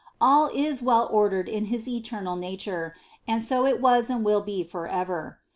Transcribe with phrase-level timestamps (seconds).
[0.19, 2.95] All is well ordered in his eternal nature,
[3.27, 5.37] and so it was and will be forever.